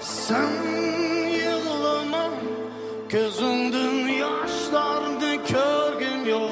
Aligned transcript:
Sen 0.00 0.50
yığlama 1.28 2.30
gözündün 3.08 4.08
yaşlarını 4.08 5.44
kör 5.46 5.98
gün 6.00 6.30
yok. 6.30 6.50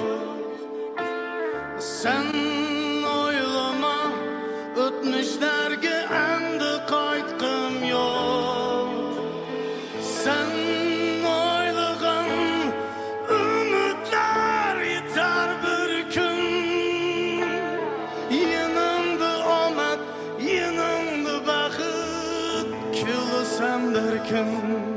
Sen 1.78 2.53
broken 24.34 24.93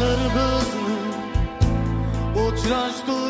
dostlarımızla 0.00 0.90
uçraş 2.34 2.94
dur. 3.06 3.25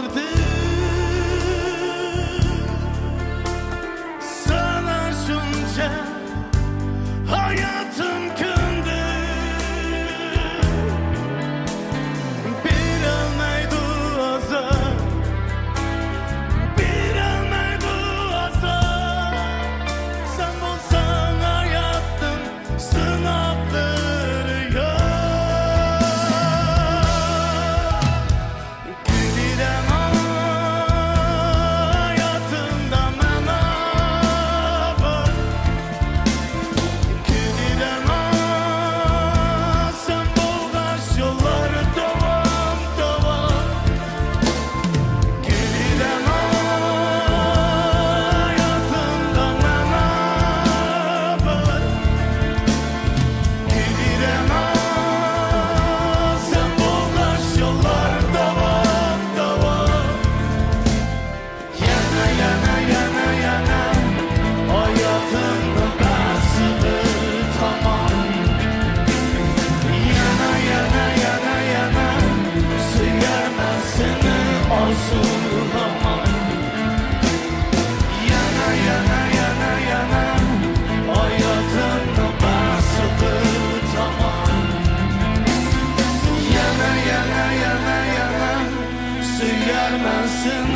vermezsin 89.86 90.66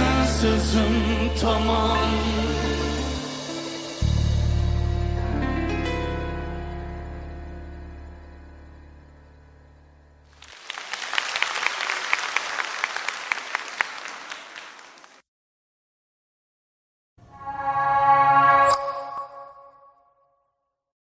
sözüm 0.41 0.95
tamam. 1.41 1.99